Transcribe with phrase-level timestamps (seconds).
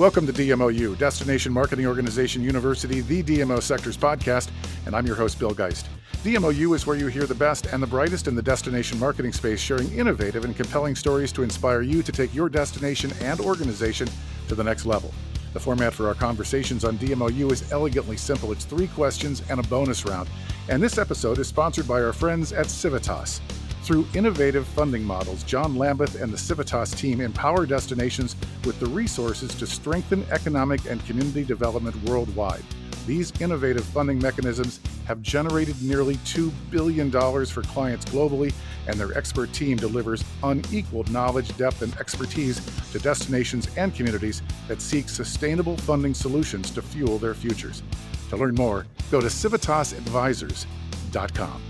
[0.00, 4.48] Welcome to DMOU, Destination Marketing Organization University, the DMO Sectors podcast,
[4.86, 5.88] and I'm your host, Bill Geist.
[6.24, 9.60] DMOU is where you hear the best and the brightest in the destination marketing space,
[9.60, 14.08] sharing innovative and compelling stories to inspire you to take your destination and organization
[14.48, 15.12] to the next level.
[15.52, 18.52] The format for our conversations on DMOU is elegantly simple.
[18.52, 20.30] It's three questions and a bonus round.
[20.70, 23.42] And this episode is sponsored by our friends at Civitas.
[23.82, 29.52] Through innovative funding models, John Lambeth and the Civitas team empower destinations with the resources
[29.56, 32.62] to strengthen economic and community development worldwide.
[33.06, 38.52] These innovative funding mechanisms have generated nearly $2 billion for clients globally,
[38.86, 42.60] and their expert team delivers unequaled knowledge, depth, and expertise
[42.92, 47.82] to destinations and communities that seek sustainable funding solutions to fuel their futures.
[48.28, 51.62] To learn more, go to civitasadvisors.com.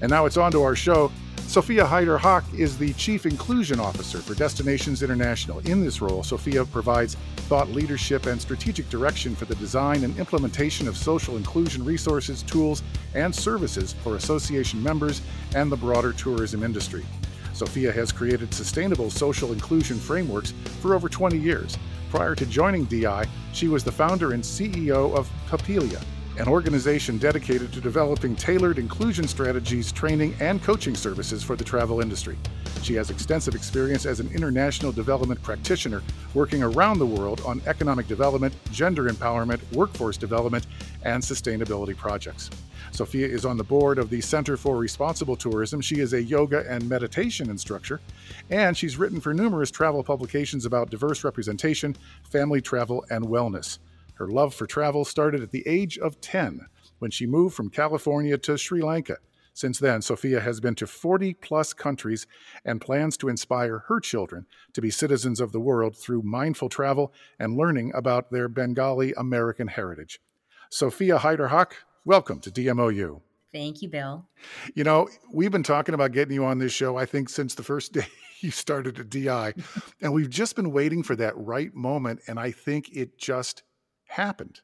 [0.00, 1.12] And now it's on to our show.
[1.48, 5.60] Sophia Hyder Hock is the Chief Inclusion Officer for Destinations International.
[5.60, 7.14] In this role, Sophia provides
[7.48, 12.82] thought leadership and strategic direction for the design and implementation of social inclusion resources, tools,
[13.14, 15.22] and services for association members
[15.54, 17.06] and the broader tourism industry.
[17.54, 20.52] Sophia has created sustainable social inclusion frameworks
[20.82, 21.78] for over 20 years.
[22.10, 23.24] Prior to joining DI,
[23.54, 26.04] she was the founder and CEO of Papelia,
[26.38, 32.00] an organization dedicated to developing tailored inclusion strategies, training, and coaching services for the travel
[32.00, 32.38] industry.
[32.82, 36.00] She has extensive experience as an international development practitioner,
[36.34, 40.68] working around the world on economic development, gender empowerment, workforce development,
[41.02, 42.50] and sustainability projects.
[42.92, 45.80] Sophia is on the board of the Center for Responsible Tourism.
[45.80, 48.00] She is a yoga and meditation instructor,
[48.48, 53.78] and she's written for numerous travel publications about diverse representation, family travel, and wellness.
[54.18, 56.66] Her love for travel started at the age of 10
[56.98, 59.18] when she moved from California to Sri Lanka.
[59.54, 62.26] Since then, Sophia has been to 40 plus countries
[62.64, 67.12] and plans to inspire her children to be citizens of the world through mindful travel
[67.38, 70.20] and learning about their Bengali American heritage.
[70.68, 73.20] Sophia Hyder Hock, welcome to DMOU.
[73.52, 74.26] Thank you, Bill.
[74.74, 77.62] You know, we've been talking about getting you on this show, I think, since the
[77.62, 78.06] first day
[78.40, 79.54] you started at DI.
[80.00, 82.20] and we've just been waiting for that right moment.
[82.26, 83.62] And I think it just
[84.08, 84.60] happened.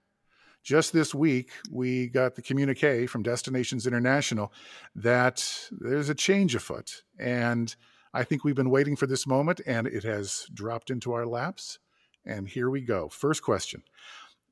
[0.62, 4.50] Just this week, we got the communique from Destinations International
[4.94, 7.02] that there's a change afoot.
[7.18, 7.74] And
[8.14, 11.78] I think we've been waiting for this moment, and it has dropped into our laps.
[12.24, 13.10] And here we go.
[13.10, 13.82] First question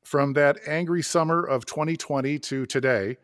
[0.04, 3.16] From that angry summer of 2020 to today,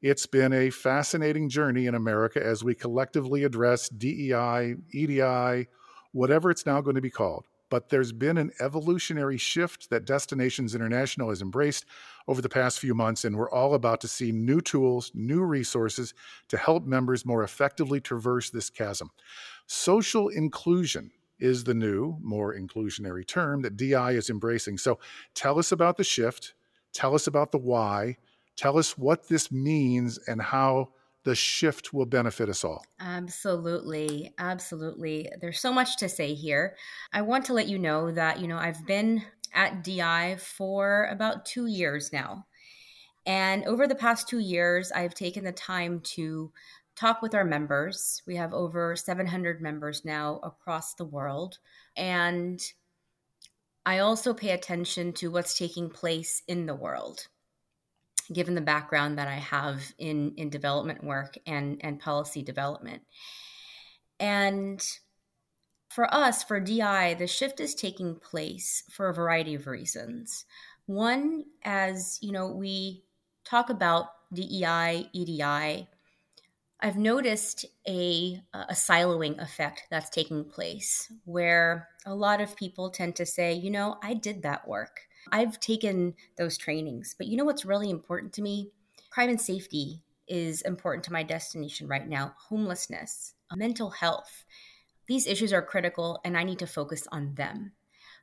[0.00, 5.66] it's been a fascinating journey in America as we collectively address DEI, EDI,
[6.12, 10.74] whatever it's now going to be called but there's been an evolutionary shift that Destinations
[10.74, 11.84] International has embraced
[12.28, 16.14] over the past few months, and we're all about to see new tools, new resources
[16.48, 19.10] to help members more effectively traverse this chasm.
[19.66, 24.78] Social inclusion is the new, more inclusionary term that DI is embracing.
[24.78, 24.98] So
[25.34, 26.54] tell us about the shift,
[26.92, 28.16] tell us about the why,
[28.56, 30.90] tell us what this means and how
[31.26, 32.86] the shift will benefit us all.
[33.00, 34.32] Absolutely.
[34.38, 35.28] Absolutely.
[35.40, 36.76] There's so much to say here.
[37.12, 41.44] I want to let you know that, you know, I've been at DI for about
[41.44, 42.46] two years now.
[43.26, 46.52] And over the past two years, I've taken the time to
[46.94, 48.22] talk with our members.
[48.24, 51.58] We have over 700 members now across the world.
[51.96, 52.62] And
[53.84, 57.26] I also pay attention to what's taking place in the world
[58.32, 63.02] given the background that I have in in development work and and policy development.
[64.18, 64.82] And
[65.88, 70.44] for us, for DI, the shift is taking place for a variety of reasons.
[70.86, 73.04] One, as you know, we
[73.44, 75.88] talk about DEI, EDI.
[76.78, 83.16] I've noticed a, a siloing effect that's taking place where a lot of people tend
[83.16, 85.00] to say, you know, I did that work.
[85.32, 88.70] I've taken those trainings, but you know what's really important to me?
[89.10, 94.44] Crime and safety is important to my destination right now, homelessness, um, mental health.
[95.08, 97.72] These issues are critical, and I need to focus on them.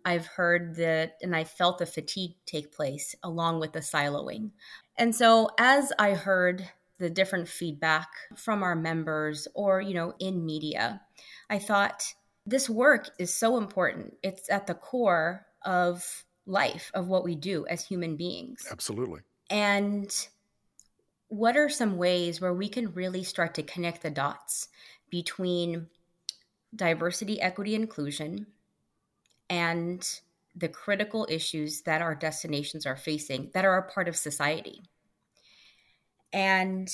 [0.05, 4.51] I've heard that, and I felt the fatigue take place along with the siloing.
[4.97, 10.45] And so, as I heard the different feedback from our members or, you know, in
[10.45, 11.01] media,
[11.49, 12.13] I thought
[12.45, 14.15] this work is so important.
[14.21, 18.67] It's at the core of life of what we do as human beings.
[18.71, 19.21] Absolutely.
[19.49, 20.13] And
[21.27, 24.67] what are some ways where we can really start to connect the dots
[25.09, 25.87] between
[26.75, 28.47] diversity, equity, inclusion
[29.49, 30.19] and
[30.55, 34.81] the critical issues that our destinations are facing that are a part of society?
[36.31, 36.89] And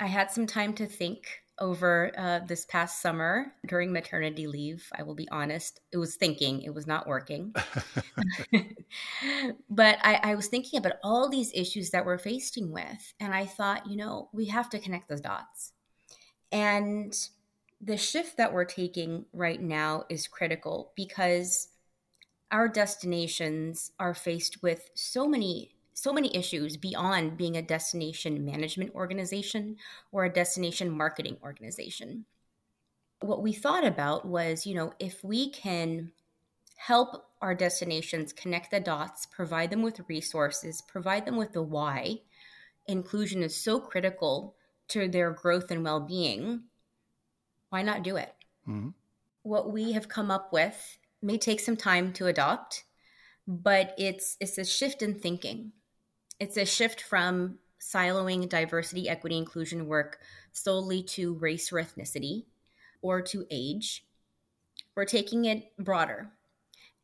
[0.00, 4.86] I had some time to think over uh, this past summer during maternity leave.
[4.98, 7.54] I will be honest, it was thinking, it was not working.
[9.70, 13.46] but I, I, was thinking about all these issues that we're facing with, and I
[13.46, 15.72] thought, you know, we have to connect those dots.
[16.50, 17.14] And
[17.80, 21.68] the shift that we're taking right now is critical because
[22.50, 25.71] our destinations are faced with so many
[26.02, 29.76] so many issues beyond being a destination management organization
[30.10, 32.24] or a destination marketing organization.
[33.20, 36.10] What we thought about was, you know, if we can
[36.74, 42.16] help our destinations connect the dots, provide them with resources, provide them with the why,
[42.88, 44.56] inclusion is so critical
[44.88, 46.62] to their growth and well being.
[47.68, 48.34] Why not do it?
[48.68, 48.88] Mm-hmm.
[49.44, 52.82] What we have come up with may take some time to adopt,
[53.46, 55.70] but it's it's a shift in thinking.
[56.42, 60.18] It's a shift from siloing diversity, equity, inclusion work
[60.50, 62.46] solely to race or ethnicity
[63.00, 64.04] or to age.
[64.96, 66.32] We're taking it broader.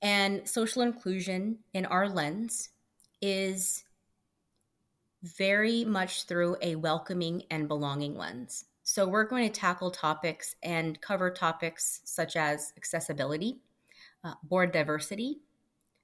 [0.03, 2.71] And social inclusion in our lens
[3.23, 3.85] is
[5.23, 8.65] very much through a welcoming and belonging lens.
[8.83, 13.61] So, we're going to tackle topics and cover topics such as accessibility,
[14.25, 15.43] uh, board diversity,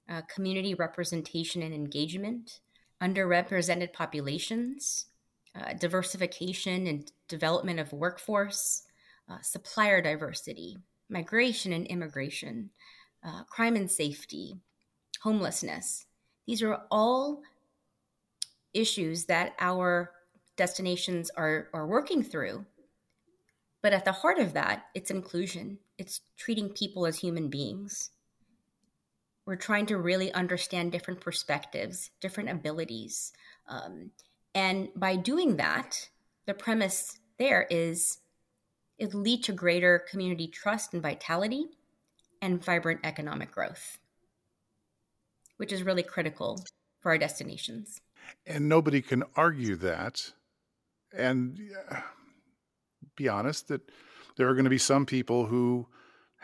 [0.07, 2.61] uh, community representation and engagement,
[3.01, 5.05] underrepresented populations,
[5.55, 8.83] uh, diversification and development of workforce,
[9.29, 10.77] uh, supplier diversity,
[11.09, 12.69] migration and immigration,
[13.23, 14.55] uh, crime and safety,
[15.21, 16.05] homelessness.
[16.45, 17.41] These are all
[18.73, 20.11] issues that our
[20.57, 22.65] destinations are, are working through.
[23.81, 25.79] But at the heart of that, it's inclusion.
[25.97, 28.11] It's treating people as human beings.
[29.45, 33.31] We're trying to really understand different perspectives, different abilities.
[33.67, 34.11] Um,
[34.55, 36.09] and by doing that,
[36.45, 38.19] the premise there is
[38.97, 41.65] it lead to greater community trust and vitality
[42.41, 43.97] and vibrant economic growth,
[45.57, 46.63] which is really critical
[46.99, 48.01] for our destinations.
[48.45, 50.31] And nobody can argue that.
[51.15, 51.59] And
[51.91, 51.97] uh,
[53.15, 53.81] be honest that
[54.37, 55.87] there are going to be some people who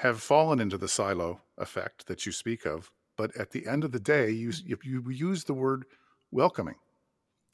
[0.02, 2.92] have fallen into the silo effect that you speak of.
[3.18, 5.86] But at the end of the day, you, you, you use the word
[6.32, 6.74] welcoming.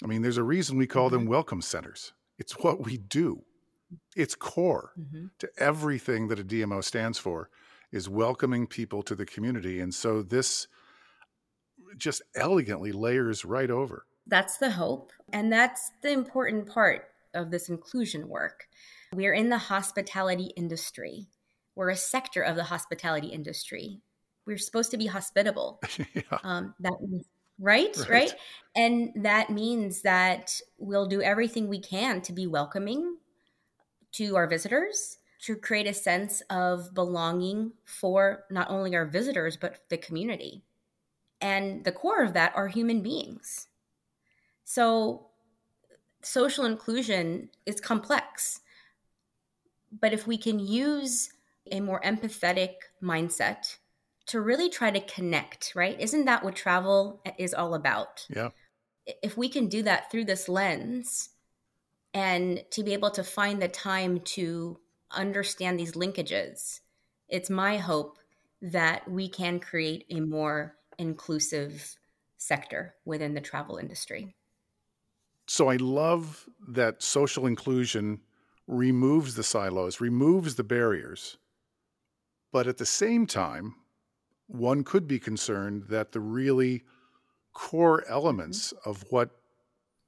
[0.02, 1.18] I mean, there's a reason we call mm-hmm.
[1.18, 2.14] them welcome centers.
[2.40, 3.44] It's what we do.
[4.16, 5.26] It's core mm-hmm.
[5.40, 7.50] to everything that a DMO stands for
[7.92, 9.82] is welcoming people to the community.
[9.82, 10.70] And so this
[11.98, 14.06] just elegantly layers right over.
[14.26, 15.12] That's the hope.
[15.34, 18.68] And that's the important part of this inclusion work.
[19.14, 21.28] We are in the hospitality industry.
[21.78, 24.02] We're a sector of the hospitality industry.
[24.48, 25.80] We're supposed to be hospitable.
[26.16, 26.22] yeah.
[26.44, 26.98] um, that
[27.60, 27.96] right?
[27.96, 28.34] right, right,
[28.76, 33.18] and that means that we'll do everything we can to be welcoming
[34.14, 39.82] to our visitors, to create a sense of belonging for not only our visitors but
[39.90, 40.64] the community.
[41.42, 43.68] And the core of that are human beings.
[44.64, 45.28] So
[46.24, 48.62] social inclusion is complex.
[50.02, 51.30] But if we can use
[51.72, 53.78] a more empathetic mindset
[54.28, 56.00] to really try to connect, right?
[56.00, 58.26] Isn't that what travel is all about?
[58.30, 58.50] Yeah.
[59.06, 61.30] If we can do that through this lens
[62.14, 64.80] and to be able to find the time to
[65.12, 66.82] understand these linkages,
[67.30, 68.18] it's my hope
[68.62, 71.96] that we can create a more inclusive
[72.38, 74.36] sector within the travel industry.
[75.48, 78.20] So I love that social inclusion
[78.68, 81.38] removes the silos, removes the barriers.
[82.52, 83.76] But at the same time,
[84.48, 86.84] one could be concerned that the really
[87.54, 89.32] core elements of what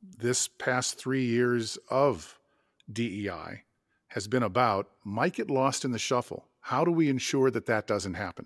[0.01, 2.39] this past three years of
[2.91, 3.63] DEI
[4.09, 6.47] has been about might get lost in the shuffle.
[6.61, 8.45] How do we ensure that that doesn't happen?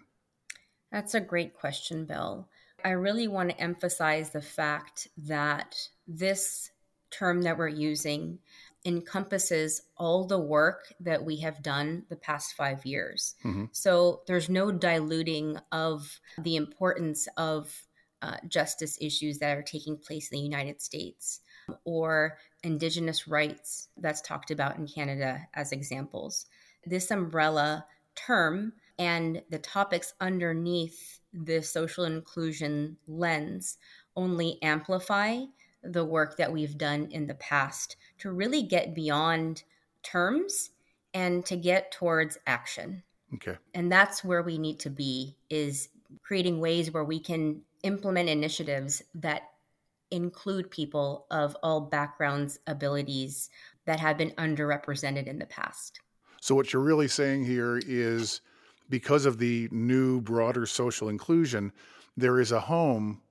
[0.92, 2.48] That's a great question, Bill.
[2.84, 5.76] I really want to emphasize the fact that
[6.08, 6.72] this
[7.12, 8.40] term that we're using
[8.86, 13.36] encompasses all the work that we have done the past five years.
[13.44, 13.66] Mm-hmm.
[13.72, 17.84] So there's no diluting of the importance of
[18.22, 21.42] uh, justice issues that are taking place in the United States
[21.84, 26.46] or Indigenous rights that's talked about in Canada as examples.
[26.86, 27.86] This umbrella
[28.16, 33.78] term and the topics underneath the social inclusion lens
[34.16, 35.40] only amplify
[35.84, 39.64] the work that we've done in the past to really get beyond
[40.02, 40.72] terms
[41.14, 43.04] and to get towards action.
[43.36, 43.58] Okay.
[43.74, 45.90] And that's where we need to be is
[46.22, 49.50] creating ways where we can implement initiatives that
[50.12, 53.50] include people of all backgrounds, abilities
[53.86, 56.00] that have been underrepresented in the past.
[56.40, 58.42] So what you're really saying here is
[58.90, 61.72] because of the new broader social inclusion,
[62.16, 63.22] there is a home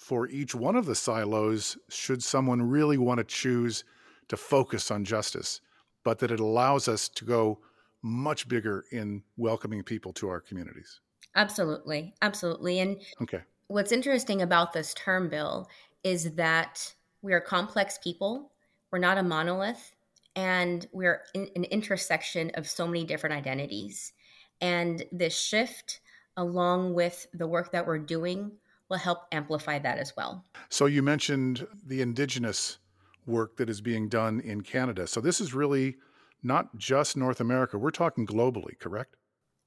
[0.00, 3.84] for each one of the silos should someone really want to choose
[4.28, 5.60] to focus on justice,
[6.04, 7.58] but that it allows us to go
[8.00, 11.00] much bigger in welcoming people to our communities.
[11.36, 12.14] Absolutely.
[12.22, 12.80] Absolutely.
[12.80, 13.42] And okay.
[13.68, 15.68] what's interesting about this term, Bill,
[16.02, 18.52] is that we are complex people.
[18.90, 19.92] We're not a monolith,
[20.34, 24.14] and we're in an intersection of so many different identities.
[24.62, 26.00] And this shift,
[26.38, 28.52] along with the work that we're doing,
[28.90, 30.44] will help amplify that as well.
[30.68, 32.78] So, you mentioned the Indigenous
[33.26, 35.06] work that is being done in Canada.
[35.06, 35.96] So, this is really
[36.42, 39.16] not just North America, we're talking globally, correct?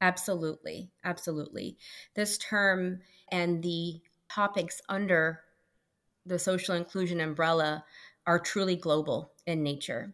[0.02, 0.90] Absolutely.
[1.04, 1.78] Absolutely.
[2.16, 3.00] This term
[3.32, 5.42] and the topics under
[6.26, 7.86] the social inclusion umbrella
[8.26, 10.14] are truly global in nature.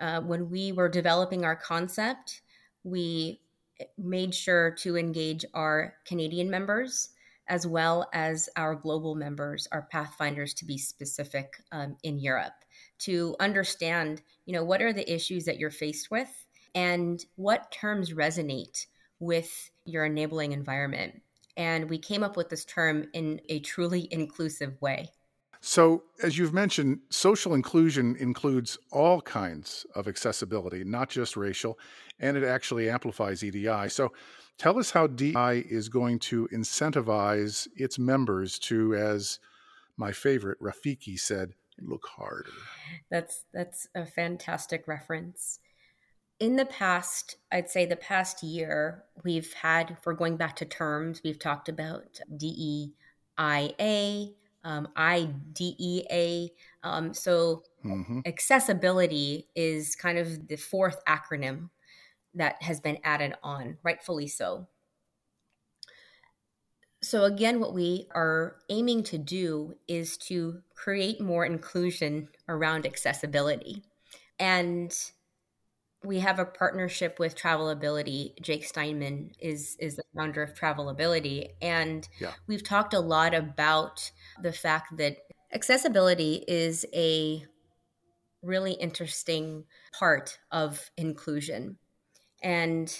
[0.00, 2.42] Uh, when we were developing our concept,
[2.82, 3.40] we
[3.96, 7.10] made sure to engage our Canadian members
[7.48, 12.54] as well as our global members, our pathfinders to be specific um, in Europe,
[13.00, 16.30] to understand, you know, what are the issues that you're faced with
[16.74, 18.86] and what terms resonate
[19.18, 21.22] with your enabling environment.
[21.56, 25.10] And we came up with this term in a truly inclusive way.
[25.64, 31.78] So, as you've mentioned, social inclusion includes all kinds of accessibility, not just racial,
[32.18, 33.88] and it actually amplifies EDI.
[33.88, 34.12] So,
[34.58, 39.38] tell us how DI is going to incentivize its members to, as
[39.96, 42.50] my favorite Rafiki said, look harder.
[43.08, 45.60] That's that's a fantastic reference.
[46.40, 50.64] In the past, I'd say the past year, we've had, if we're going back to
[50.64, 56.48] terms, we've talked about DEIA, um, IDEA.
[56.82, 58.20] Um, so mm-hmm.
[58.26, 61.70] accessibility is kind of the fourth acronym
[62.34, 64.66] that has been added on, rightfully so.
[67.04, 73.82] So, again, what we are aiming to do is to create more inclusion around accessibility.
[74.38, 74.96] And
[76.04, 78.40] we have a partnership with Travelability.
[78.40, 82.32] Jake Steinman is is the founder of Travelability, and yeah.
[82.46, 85.18] we've talked a lot about the fact that
[85.52, 87.44] accessibility is a
[88.42, 91.76] really interesting part of inclusion.
[92.42, 92.92] And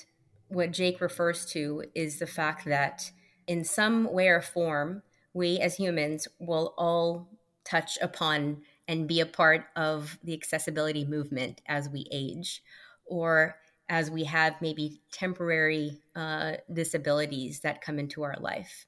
[0.48, 3.10] what Jake refers to is the fact that
[3.46, 5.02] in some way or form,
[5.34, 7.28] we as humans will all
[7.64, 12.62] touch upon and be a part of the accessibility movement as we age
[13.06, 13.56] or
[13.88, 18.86] as we have maybe temporary uh, disabilities that come into our life.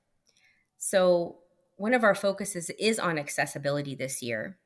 [0.79, 1.39] So,
[1.77, 4.59] one of our focuses is on accessibility this year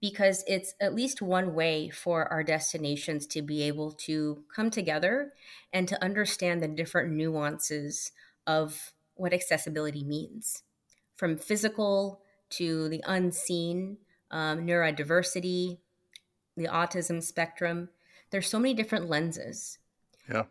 [0.00, 5.32] because it's at least one way for our destinations to be able to come together
[5.72, 8.12] and to understand the different nuances
[8.46, 10.62] of what accessibility means
[11.16, 13.96] from physical to the unseen,
[14.30, 15.78] um, neurodiversity,
[16.56, 17.88] the autism spectrum.
[18.30, 19.78] There's so many different lenses.
[20.28, 20.44] Yeah.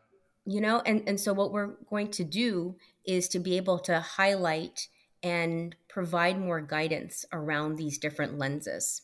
[0.46, 4.00] You know, and, and so what we're going to do is to be able to
[4.00, 4.88] highlight
[5.24, 9.02] and provide more guidance around these different lenses.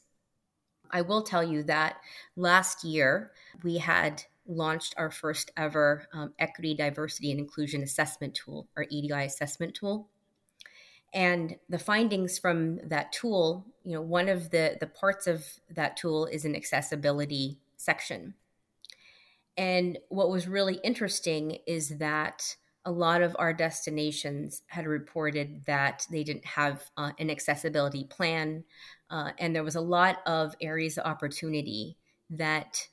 [0.92, 1.98] I will tell you that
[2.36, 3.32] last year
[3.63, 9.12] we had launched our first ever um, equity, diversity, and inclusion assessment tool, our EDI
[9.12, 10.10] assessment tool.
[11.13, 15.98] And the findings from that tool, you know, one of the, the parts of that
[15.98, 18.36] tool is an accessibility section.
[19.58, 22.55] And what was really interesting is that
[22.86, 28.63] a lot of our destinations had reported that they didn't have uh, an accessibility plan.
[29.10, 31.98] Uh, and there was a lot of areas of opportunity
[32.31, 32.88] that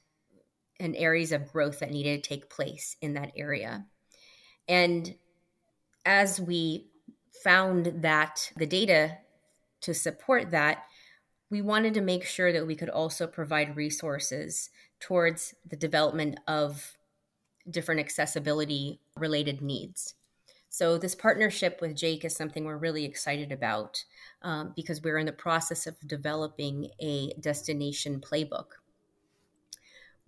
[0.81, 3.85] and areas of growth that needed to take place in that area.
[4.69, 5.15] And
[6.05, 6.89] as we
[7.43, 9.19] found that the data
[9.81, 10.85] to support that,
[11.51, 16.97] we wanted to make sure that we could also provide resources towards the development of
[17.71, 20.15] different accessibility related needs.
[20.71, 24.05] So, this partnership with Jake is something we're really excited about
[24.43, 28.67] um, because we're in the process of developing a destination playbook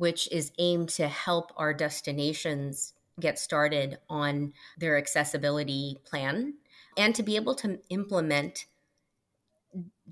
[0.00, 6.54] which is aimed to help our destinations get started on their accessibility plan
[6.96, 8.64] and to be able to implement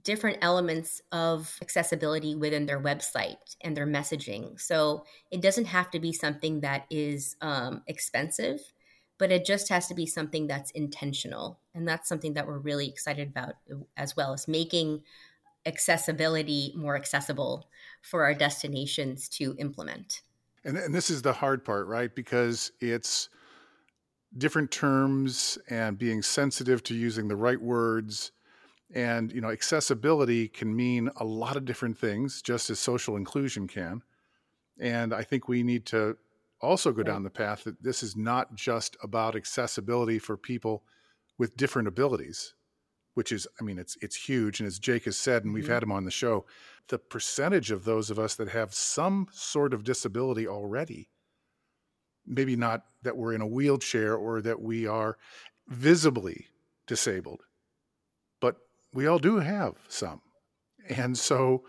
[0.04, 4.60] different elements of accessibility within their website and their messaging.
[4.60, 8.60] So it doesn't have to be something that is um, expensive,
[9.18, 11.58] but it just has to be something that's intentional.
[11.74, 13.54] And that's something that we're really excited about
[13.96, 15.02] as well as making
[15.66, 17.68] accessibility more accessible
[18.02, 20.22] for our destinations to implement.
[20.64, 22.14] And, and this is the hard part, right?
[22.14, 23.28] Because it's
[24.36, 28.32] different terms and being sensitive to using the right words
[28.94, 33.68] And, you know, accessibility can mean a lot of different things, just as social inclusion
[33.68, 34.02] can.
[34.80, 36.16] And I think we need to
[36.60, 40.84] also go down the path that this is not just about accessibility for people
[41.36, 42.54] with different abilities,
[43.14, 44.60] which is, I mean, it's it's huge.
[44.60, 45.72] And as Jake has said, and we've Mm-hmm.
[45.72, 46.46] had him on the show,
[46.88, 51.10] the percentage of those of us that have some sort of disability already,
[52.26, 55.18] maybe not that we're in a wheelchair or that we are
[55.68, 56.46] visibly
[56.86, 57.42] disabled,
[58.92, 60.20] we all do have some.
[60.88, 61.64] And so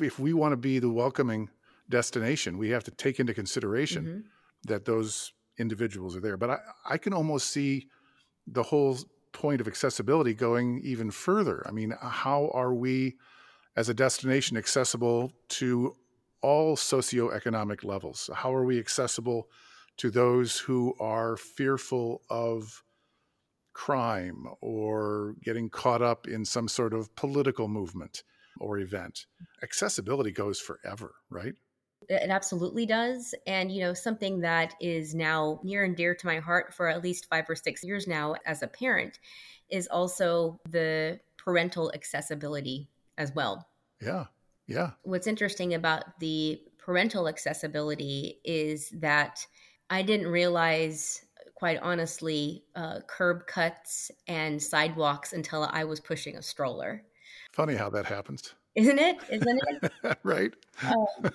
[0.00, 1.50] if we want to be the welcoming
[1.88, 4.22] destination, we have to take into consideration Mhm.
[4.64, 6.36] that those individuals are there.
[6.36, 6.58] But I,
[6.90, 7.88] I can almost see
[8.46, 8.98] the whole
[9.32, 11.62] point of accessibility going even further.
[11.66, 13.16] I mean, how are we
[13.76, 15.94] as a destination accessible to
[16.42, 18.30] all socioeconomic levels?
[18.34, 19.48] How are we accessible
[19.98, 22.82] to those who are fearful of
[23.76, 28.22] crime or getting caught up in some sort of political movement
[28.58, 29.26] or event?
[29.62, 31.54] Accessibility goes forever, right?
[32.08, 33.34] It absolutely does.
[33.46, 37.02] And, you know, something that is now near and dear to my heart for at
[37.02, 39.18] least five or six years now as a parent
[39.68, 43.68] is also the parental accessibility as well.
[44.00, 44.26] Yeah.
[44.66, 44.92] Yeah.
[45.02, 49.46] What's interesting about the parental accessibility is that
[49.90, 51.25] I didn't realize,
[51.56, 57.02] quite honestly, uh, curb cuts and sidewalks until I was pushing a stroller.
[57.52, 58.54] Funny how that happens.
[58.74, 59.16] Isn't it?
[59.30, 60.18] Isn't it?
[60.22, 60.52] right?
[60.86, 61.30] Um,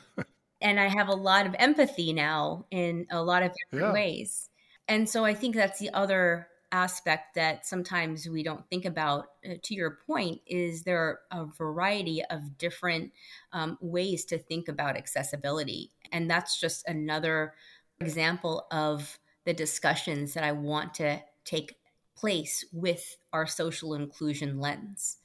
[0.62, 3.94] and I have a lot of empathy now in a lot of different Yeah.
[3.94, 4.50] ways.
[4.88, 9.26] And so I think that's the other aspect that sometimes we don't think about.
[9.44, 13.12] Uh, to your point, is there are a variety of different
[13.54, 17.54] um, ways to think about accessibility, and that's just another
[18.00, 21.76] example of the discussions that I want to take
[22.16, 25.18] place with our social inclusion lens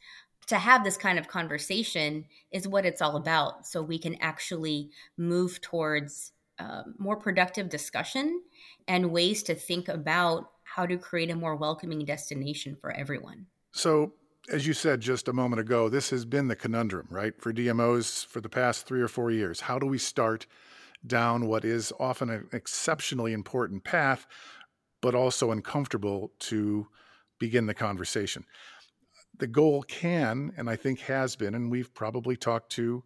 [0.47, 3.67] to have this kind of conversation is what it's all about.
[3.67, 8.43] So we can actually move towards uh, more productive discussion
[8.89, 13.47] and ways to think about how to create a more welcoming destination for everyone.
[13.73, 14.13] So,
[14.51, 18.25] as you said just a moment ago, this has been the conundrum, right, for DMOs
[18.25, 19.63] for the past three or four years.
[19.63, 20.47] How do we start
[21.09, 24.27] down what is often an exceptionally important path,
[25.01, 26.89] but also uncomfortable to
[27.39, 28.45] begin the conversation?
[29.39, 33.05] The goal can, and I think has been, and we've probably talked to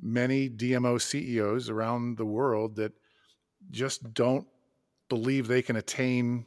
[0.00, 2.92] many DMO CEOs around the world that
[3.70, 4.46] just don't
[5.08, 6.46] believe they can attain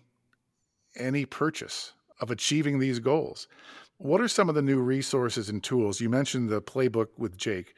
[0.96, 3.48] any purchase of achieving these goals.
[3.98, 6.00] What are some of the new resources and tools?
[6.00, 7.74] You mentioned the playbook with Jake.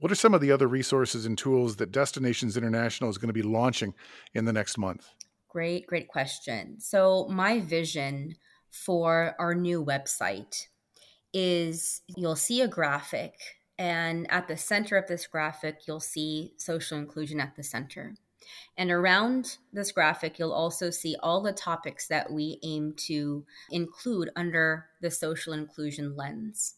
[0.00, 3.34] What are some of the other resources and tools that Destinations International is going to
[3.34, 3.92] be launching
[4.32, 5.06] in the next month?
[5.48, 6.80] Great, great question.
[6.80, 8.34] So, my vision
[8.70, 10.68] for our new website
[11.34, 13.34] is you'll see a graphic,
[13.78, 18.14] and at the center of this graphic, you'll see social inclusion at the center.
[18.78, 24.30] And around this graphic, you'll also see all the topics that we aim to include
[24.34, 26.76] under the social inclusion lens.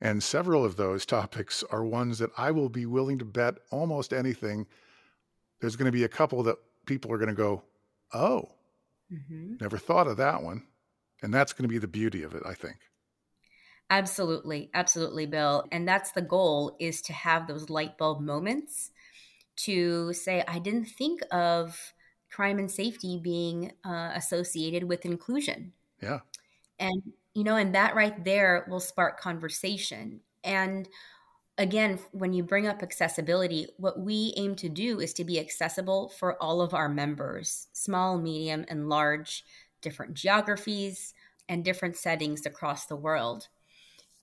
[0.00, 4.12] And several of those topics are ones that I will be willing to bet almost
[4.12, 4.66] anything.
[5.60, 7.62] There's going to be a couple that people are going to go,
[8.12, 8.48] oh,
[9.12, 9.54] Mm-hmm.
[9.60, 10.64] never thought of that one.
[11.22, 12.76] And that's going to be the beauty of it, I think.
[13.90, 15.64] Absolutely, absolutely, Bill.
[15.72, 18.90] And that's the goal is to have those light bulb moments
[19.64, 21.94] to say, I didn't think of
[22.30, 25.72] crime and safety being uh, associated with inclusion.
[26.02, 26.20] Yeah.
[26.78, 27.02] And,
[27.38, 30.18] you know, and that right there will spark conversation.
[30.42, 30.88] And
[31.56, 36.08] again, when you bring up accessibility, what we aim to do is to be accessible
[36.18, 39.44] for all of our members, small, medium, and large,
[39.82, 41.14] different geographies
[41.48, 43.46] and different settings across the world.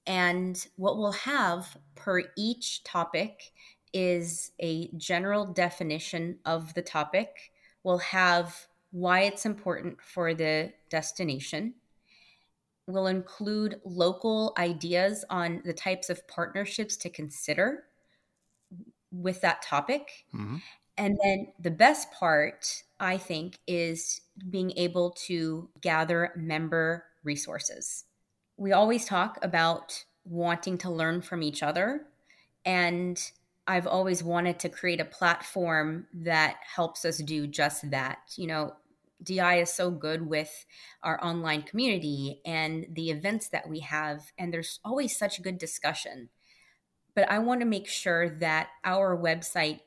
[0.05, 3.53] And what we'll have per each topic
[3.93, 7.53] is a general definition of the topic.
[7.81, 11.75] We'll have why it's important for the destination.
[12.87, 17.85] We'll include local ideas on the types of partnerships to consider
[19.11, 20.25] with that topic.
[20.31, 20.57] hmm
[20.97, 28.05] And then the best part, I think, is being able to gather member resources.
[28.57, 32.07] We always talk about wanting to learn from each other.
[32.65, 33.19] And
[33.67, 38.19] I've always wanted to create a platform that helps us do just that.
[38.37, 38.77] You know,
[39.23, 40.65] DI is so good with
[41.03, 46.29] our online community and the events that we have, and there's always such good discussion.
[47.13, 49.81] But I want to make sure that our website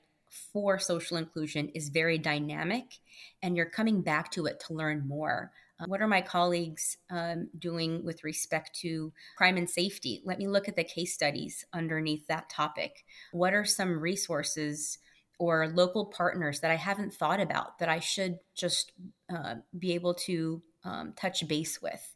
[0.53, 2.99] for social inclusion is very dynamic
[3.43, 7.49] and you're coming back to it to learn more Uh, what are my colleagues um,
[7.57, 10.21] doing with respect to crime and safety?
[10.25, 13.05] Let me look at the case studies underneath that topic.
[13.31, 14.99] What are some resources
[15.39, 18.93] or local partners that I haven't thought about that I should just
[19.33, 22.15] uh, be able to um, touch base with?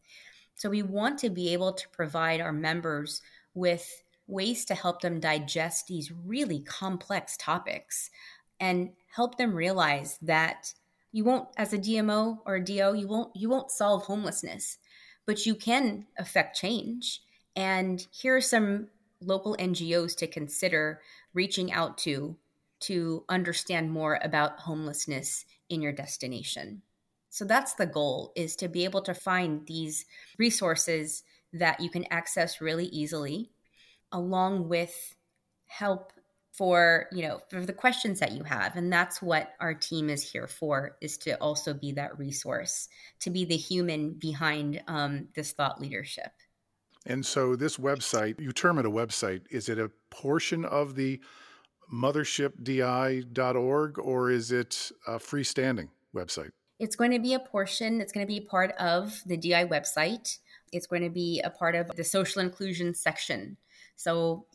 [0.54, 3.22] So, we want to be able to provide our members
[3.54, 8.11] with ways to help them digest these really complex topics
[8.61, 10.72] and help them realize that
[11.11, 14.78] you won't as a DMO or a DO you won't you won't solve homelessness
[15.26, 17.20] but you can affect change
[17.54, 18.88] and here are some
[19.20, 21.00] local NGOs to consider
[21.35, 22.37] reaching out to
[22.83, 26.83] to understand more about homelessness in your destination.
[27.31, 30.05] So that's the goal is to be able to find these
[30.38, 33.51] resources that you can access really easily
[34.12, 35.14] along with
[35.66, 36.12] help
[36.53, 38.77] for you know for the questions that you have.
[38.77, 42.88] And that's what our team is here for is to also be that resource
[43.21, 46.33] to be the human behind um, this thought leadership.
[47.07, 49.42] And so this website you term it a website.
[49.51, 51.21] Is it a portion of the
[51.92, 58.26] mothershipdi.org or is it a freestanding website it's going to be a portion it's going
[58.26, 60.38] to be part of the di website
[60.72, 63.59] it's going to be a part of the social inclusion section
[63.96, 64.46] so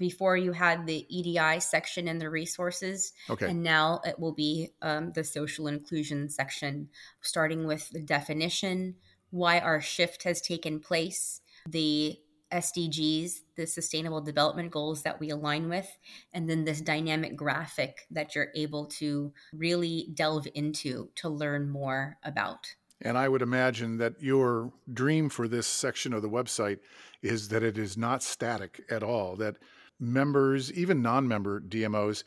[0.00, 3.12] before you had the EDI section and the resources.
[3.28, 3.50] Okay.
[3.50, 6.88] And now it will be um, the social inclusion section,
[7.20, 8.96] starting with the definition,
[9.30, 12.18] why our shift has taken place, the
[12.52, 15.88] SDGs, the sustainable development goals that we align with,
[16.32, 22.18] and then this dynamic graphic that you're able to really delve into to learn more
[22.24, 22.74] about.
[23.02, 26.80] And I would imagine that your dream for this section of the website
[27.22, 29.56] is that it is not static at all, that
[29.98, 32.24] members, even non member DMOs,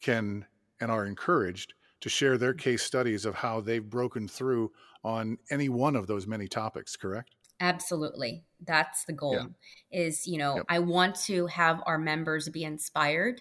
[0.00, 0.46] can
[0.80, 4.72] and are encouraged to share their case studies of how they've broken through
[5.04, 7.34] on any one of those many topics, correct?
[7.62, 8.42] Absolutely.
[8.66, 9.34] That's the goal.
[9.34, 10.06] Yeah.
[10.06, 10.66] Is, you know, yep.
[10.68, 13.40] I want to have our members be inspired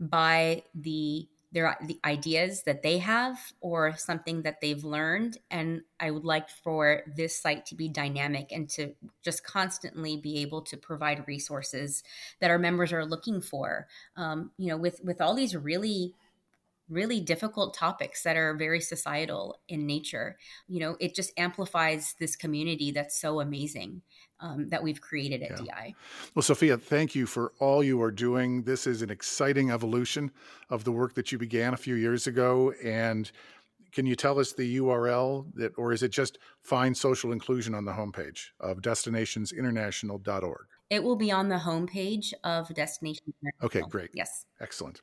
[0.00, 6.08] by the their the ideas that they have or something that they've learned and i
[6.08, 8.92] would like for this site to be dynamic and to
[9.24, 12.04] just constantly be able to provide resources
[12.40, 16.14] that our members are looking for um, you know with with all these really
[16.90, 20.36] really difficult topics that are very societal in nature
[20.68, 24.02] you know it just amplifies this community that's so amazing
[24.40, 25.74] um, that we've created at yeah.
[25.74, 25.94] DI.
[26.34, 28.62] Well, Sophia, thank you for all you are doing.
[28.62, 30.30] This is an exciting evolution
[30.70, 32.72] of the work that you began a few years ago.
[32.82, 33.30] And
[33.92, 37.84] can you tell us the URL that, or is it just find social inclusion on
[37.84, 40.66] the homepage of destinationsinternational.org?
[40.90, 43.22] It will be on the homepage of Destination.
[43.42, 43.66] International.
[43.66, 44.10] Okay, great.
[44.12, 44.46] Yes.
[44.60, 45.02] Excellent.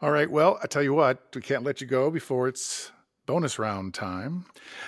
[0.00, 0.30] All right.
[0.30, 2.92] Well, I tell you what, we can't let you go before it's
[3.26, 4.46] bonus round time.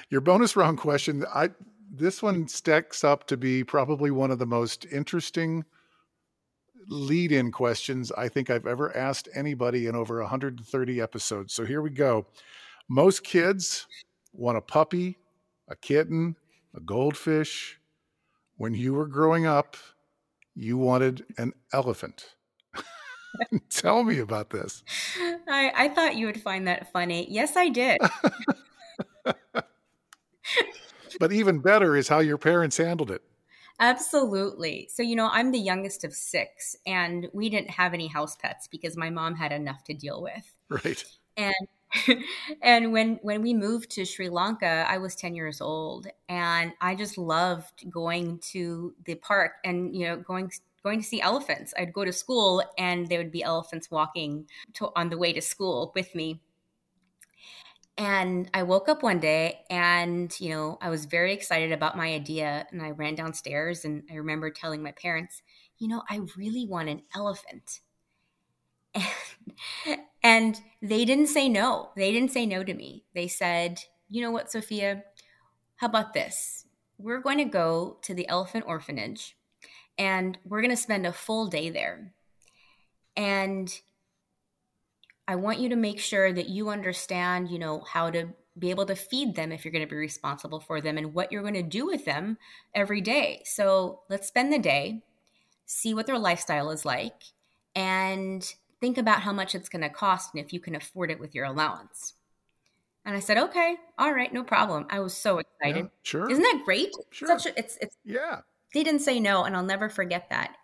[0.08, 1.50] Your bonus round question, I
[1.92, 5.64] this one stacks up to be probably one of the most interesting
[6.86, 11.52] lead in questions I think I've ever asked anybody in over 130 episodes.
[11.52, 12.26] So here we go.
[12.88, 13.86] Most kids
[14.32, 15.18] want a puppy,
[15.68, 16.36] a kitten,
[16.74, 17.78] a goldfish.
[18.56, 19.76] When you were growing up,
[20.54, 22.34] you wanted an elephant.
[23.70, 24.82] Tell me about this.
[25.48, 27.26] I, I thought you would find that funny.
[27.30, 27.98] Yes, I did.
[31.18, 33.22] but even better is how your parents handled it.
[33.78, 34.88] Absolutely.
[34.92, 38.68] So, you know, I'm the youngest of six, and we didn't have any house pets
[38.68, 40.52] because my mom had enough to deal with.
[40.68, 41.02] Right.
[41.36, 41.54] And
[42.62, 46.94] and when when we moved to Sri Lanka, I was 10 years old, and I
[46.94, 50.50] just loved going to the park and you know going
[50.82, 51.74] going to see elephants.
[51.76, 55.40] I'd go to school, and there would be elephants walking to, on the way to
[55.40, 56.40] school with me.
[58.00, 62.14] And I woke up one day and, you know, I was very excited about my
[62.14, 62.66] idea.
[62.70, 65.42] And I ran downstairs and I remember telling my parents,
[65.76, 67.80] you know, I really want an elephant.
[68.94, 69.04] And,
[70.22, 71.90] and they didn't say no.
[71.94, 73.04] They didn't say no to me.
[73.14, 75.04] They said, you know what, Sophia,
[75.76, 76.64] how about this?
[76.96, 79.36] We're going to go to the elephant orphanage
[80.00, 82.14] and we're going to spend a full day there.
[83.18, 83.70] And
[85.28, 88.86] I want you to make sure that you understand, you know, how to be able
[88.86, 91.52] to feed them if you're going to be responsible for them and what you're going
[91.52, 92.38] to do with them
[92.74, 93.42] every day.
[93.44, 95.02] So let's spend the day,
[95.66, 97.22] see what their lifestyle is like,
[97.74, 98.42] and
[98.80, 101.34] think about how much it's going to cost and if you can afford it with
[101.34, 102.14] your allowance.
[103.04, 104.86] And I said, okay, all right, no problem.
[104.88, 105.84] I was so excited.
[105.84, 106.30] Yeah, sure.
[106.30, 106.94] Isn't that great?
[107.10, 107.30] Sure.
[107.30, 108.40] A, it's, it's, yeah.
[108.72, 110.54] They didn't say no, and I'll never forget that.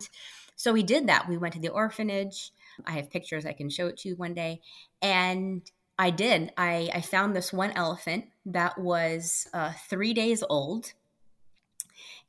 [0.56, 1.28] So we did that.
[1.28, 2.50] We went to the orphanage.
[2.84, 4.60] I have pictures I can show it to you one day.
[5.02, 5.62] And
[5.98, 6.52] I did.
[6.56, 10.92] I, I found this one elephant that was uh, three days old.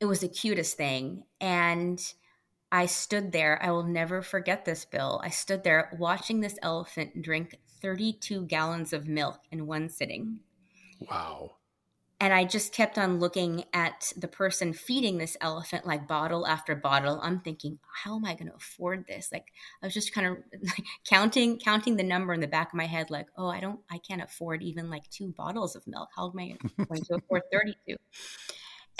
[0.00, 1.24] It was the cutest thing.
[1.40, 2.00] And
[2.70, 3.62] I stood there.
[3.62, 5.20] I will never forget this, Bill.
[5.22, 10.40] I stood there watching this elephant drink 32 gallons of milk in one sitting.
[11.10, 11.52] Wow.
[12.20, 16.74] And I just kept on looking at the person feeding this elephant, like bottle after
[16.74, 17.20] bottle.
[17.22, 19.30] I'm thinking, how am I going to afford this?
[19.32, 19.52] Like,
[19.82, 22.86] I was just kind of like, counting, counting the number in the back of my
[22.86, 26.08] head, like, oh, I don't, I can't afford even like two bottles of milk.
[26.16, 26.56] How am I
[26.88, 27.96] going to afford 32?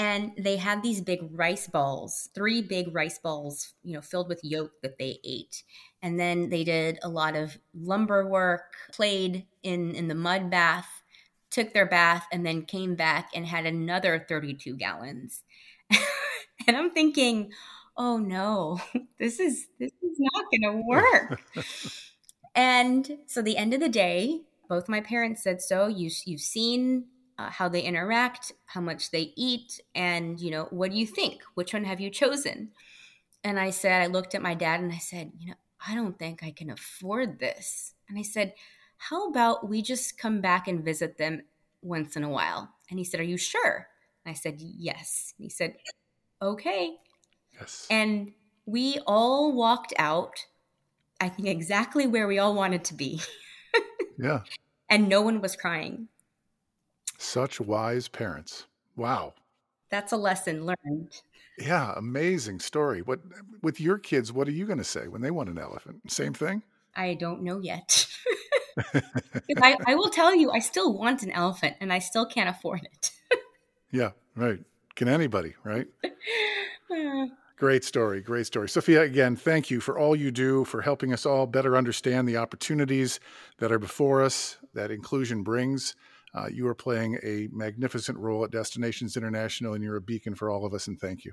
[0.00, 4.44] And they had these big rice balls, three big rice balls, you know, filled with
[4.44, 5.64] yolk that they ate.
[6.02, 10.97] And then they did a lot of lumber work, played in in the mud bath
[11.50, 15.42] took their bath, and then came back and had another 32 gallons.
[16.66, 17.52] and I'm thinking,
[17.96, 18.80] oh no,
[19.18, 21.40] this is this is not going to work.
[22.54, 25.88] and so the end of the day, both my parents said so.
[25.88, 27.06] You you've seen
[27.38, 31.42] uh, how they interact, how much they eat, and you know what do you think?
[31.54, 32.70] Which one have you chosen?
[33.44, 35.54] And I said, I looked at my dad and I said, you know,
[35.86, 37.94] I don't think I can afford this.
[38.08, 38.52] And I said,
[38.98, 41.42] how about we just come back and visit them
[41.82, 42.70] once in a while?
[42.90, 43.88] And he said, Are you sure?
[44.26, 45.34] I said, Yes.
[45.38, 45.76] And he said,
[46.42, 46.96] Okay.
[47.58, 47.86] Yes.
[47.90, 48.32] And
[48.66, 50.34] we all walked out,
[51.20, 53.20] I think exactly where we all wanted to be.
[54.18, 54.40] yeah.
[54.90, 56.08] And no one was crying.
[57.18, 58.66] Such wise parents.
[58.96, 59.34] Wow.
[59.90, 61.22] That's a lesson learned.
[61.58, 63.02] Yeah, amazing story.
[63.02, 63.20] What
[63.62, 66.10] with your kids, what are you going to say when they want an elephant?
[66.10, 66.62] Same thing?
[66.94, 68.06] I don't know yet.
[69.62, 72.86] I, I will tell you, I still want an elephant and I still can't afford
[72.92, 73.10] it.
[73.90, 74.60] yeah, right.
[74.94, 75.86] Can anybody, right?
[77.56, 78.20] Great story.
[78.20, 78.68] Great story.
[78.68, 82.36] Sophia, again, thank you for all you do for helping us all better understand the
[82.36, 83.18] opportunities
[83.58, 85.96] that are before us that inclusion brings.
[86.34, 90.50] Uh, you are playing a magnificent role at Destinations International, and you're a beacon for
[90.50, 91.32] all of us, and thank you.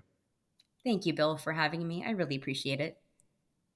[0.84, 2.04] Thank you, Bill, for having me.
[2.06, 2.98] I really appreciate it.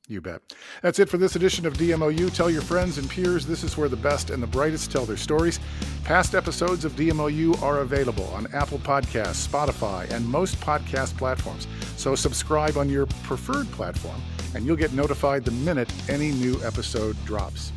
[0.10, 0.42] You bet.
[0.82, 2.34] That's it for this edition of DMOU.
[2.34, 5.16] Tell your friends and peers this is where the best and the brightest tell their
[5.16, 5.60] stories.
[6.04, 11.68] Past episodes of DMOU are available on Apple Podcasts, Spotify, and most podcast platforms.
[11.96, 14.20] So subscribe on your preferred platform,
[14.56, 17.72] and you'll get notified the minute any new episode drops.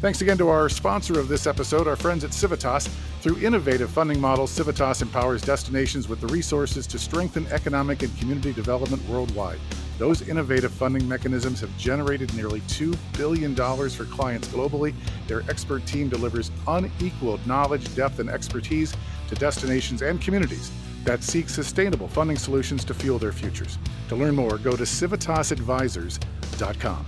[0.00, 2.88] Thanks again to our sponsor of this episode, our friends at Civitas.
[3.20, 8.54] Through innovative funding models, Civitas empowers destinations with the resources to strengthen economic and community
[8.54, 9.58] development worldwide.
[9.98, 14.94] Those innovative funding mechanisms have generated nearly $2 billion for clients globally.
[15.26, 18.96] Their expert team delivers unequaled knowledge, depth, and expertise
[19.28, 20.72] to destinations and communities
[21.04, 23.76] that seek sustainable funding solutions to fuel their futures.
[24.08, 27.04] To learn more, go to civitasadvisors.com.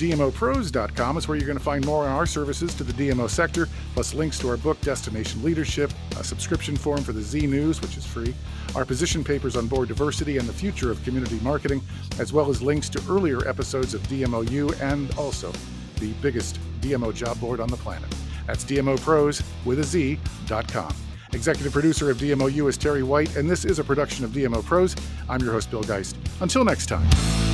[0.00, 3.68] DMOpros.com is where you're going to find more on our services to the DMO sector,
[3.92, 7.98] plus links to our book, Destination Leadership, a subscription form for the Z News, which
[7.98, 8.34] is free,
[8.74, 11.82] our position papers on board diversity and the future of community marketing,
[12.18, 15.52] as well as links to earlier episodes of DMOU and also
[15.96, 18.08] the biggest DMO job board on the planet.
[18.46, 20.94] That's DMOpros with a Z.com.
[21.34, 24.96] Executive producer of DMOU is Terry White, and this is a production of DMO Pros.
[25.28, 26.16] I'm your host, Bill Geist.
[26.40, 27.49] Until next time.